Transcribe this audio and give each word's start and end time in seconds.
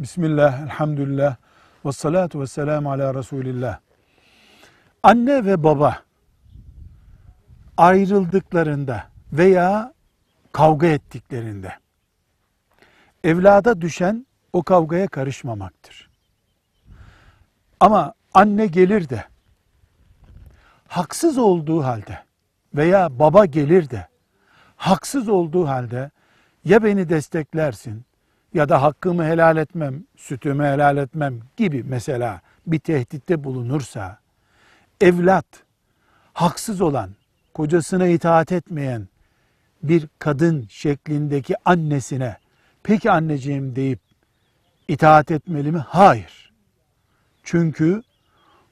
Bismillah, 0.00 0.62
elhamdülillah, 0.62 1.36
ve 1.84 1.92
salatu 1.92 2.40
ve 2.40 2.46
selamu 2.46 2.90
ala 2.90 3.14
Resulillah. 3.14 3.78
Anne 5.02 5.44
ve 5.44 5.64
baba 5.64 6.02
ayrıldıklarında 7.76 9.04
veya 9.32 9.94
kavga 10.52 10.86
ettiklerinde 10.86 11.72
evlada 13.24 13.80
düşen 13.80 14.26
o 14.52 14.62
kavgaya 14.62 15.08
karışmamaktır. 15.08 16.10
Ama 17.80 18.14
anne 18.34 18.66
gelir 18.66 19.08
de 19.08 19.24
haksız 20.88 21.38
olduğu 21.38 21.84
halde 21.84 22.18
veya 22.74 23.18
baba 23.18 23.46
gelir 23.46 23.90
de 23.90 24.08
haksız 24.76 25.28
olduğu 25.28 25.68
halde 25.68 26.10
ya 26.64 26.84
beni 26.84 27.08
desteklersin 27.08 28.04
ya 28.54 28.68
da 28.68 28.82
hakkımı 28.82 29.24
helal 29.24 29.56
etmem, 29.56 30.04
sütümü 30.16 30.64
helal 30.64 30.96
etmem 30.96 31.40
gibi 31.56 31.84
mesela 31.84 32.40
bir 32.66 32.78
tehditte 32.78 33.44
bulunursa 33.44 34.18
evlat 35.00 35.46
haksız 36.32 36.80
olan, 36.80 37.10
kocasına 37.54 38.06
itaat 38.06 38.52
etmeyen 38.52 39.08
bir 39.82 40.08
kadın 40.18 40.66
şeklindeki 40.68 41.54
annesine 41.64 42.36
peki 42.82 43.10
anneciğim 43.10 43.76
deyip 43.76 44.00
itaat 44.88 45.30
etmeli 45.30 45.72
mi? 45.72 45.84
Hayır. 45.88 46.52
Çünkü 47.42 48.02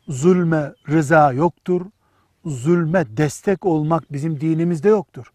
zulme 0.09 0.73
rıza 0.89 1.33
yoktur. 1.33 1.87
Zulme 2.45 3.17
destek 3.17 3.67
olmak 3.67 4.13
bizim 4.13 4.41
dinimizde 4.41 4.89
yoktur. 4.89 5.33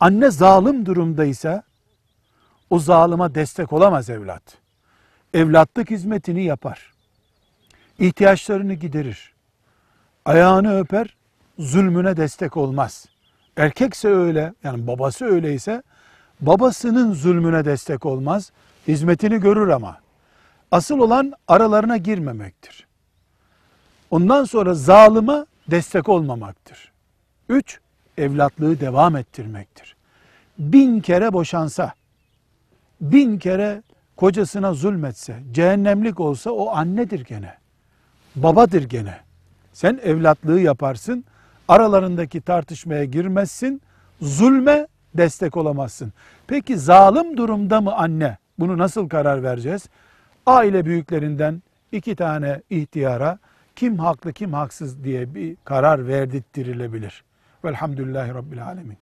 Anne 0.00 0.30
zalim 0.30 0.86
durumdaysa 0.86 1.62
o 2.70 2.78
zalıma 2.78 3.34
destek 3.34 3.72
olamaz 3.72 4.10
evlat. 4.10 4.42
Evlatlık 5.34 5.90
hizmetini 5.90 6.44
yapar. 6.44 6.92
İhtiyaçlarını 7.98 8.74
giderir. 8.74 9.34
Ayağını 10.24 10.78
öper, 10.78 11.16
zulmüne 11.58 12.16
destek 12.16 12.56
olmaz. 12.56 13.06
Erkekse 13.56 14.08
öyle, 14.08 14.54
yani 14.64 14.86
babası 14.86 15.24
öyleyse 15.24 15.82
babasının 16.40 17.14
zulmüne 17.14 17.64
destek 17.64 18.06
olmaz. 18.06 18.52
Hizmetini 18.88 19.40
görür 19.40 19.68
ama. 19.68 19.98
Asıl 20.70 20.98
olan 20.98 21.32
aralarına 21.48 21.96
girmemektir. 21.96 22.86
Ondan 24.10 24.44
sonra 24.44 24.74
zalıma 24.74 25.46
destek 25.70 26.08
olmamaktır. 26.08 26.92
Üç, 27.48 27.80
evlatlığı 28.18 28.80
devam 28.80 29.16
ettirmektir. 29.16 29.96
Bin 30.58 31.00
kere 31.00 31.32
boşansa, 31.32 31.92
bin 33.00 33.38
kere 33.38 33.82
kocasına 34.16 34.74
zulmetse, 34.74 35.36
cehennemlik 35.52 36.20
olsa 36.20 36.50
o 36.50 36.70
annedir 36.70 37.24
gene. 37.24 37.54
Babadır 38.36 38.82
gene. 38.82 39.14
Sen 39.72 40.00
evlatlığı 40.02 40.60
yaparsın, 40.60 41.24
aralarındaki 41.68 42.40
tartışmaya 42.40 43.04
girmezsin, 43.04 43.82
zulme 44.20 44.86
destek 45.14 45.56
olamazsın. 45.56 46.12
Peki 46.46 46.78
zalim 46.78 47.36
durumda 47.36 47.80
mı 47.80 47.94
anne? 47.94 48.38
Bunu 48.58 48.78
nasıl 48.78 49.08
karar 49.08 49.42
vereceğiz? 49.42 49.88
Aile 50.46 50.84
büyüklerinden 50.84 51.62
iki 51.92 52.16
tane 52.16 52.62
ihtiyara 52.70 53.38
kim 53.76 53.98
haklı 53.98 54.32
kim 54.32 54.52
haksız 54.52 55.04
diye 55.04 55.34
bir 55.34 55.56
karar 55.64 56.08
verdirtilebilir. 56.08 57.24
Velhamdülillahi 57.64 58.34
Rabbil 58.34 58.66
Alemin. 58.66 59.05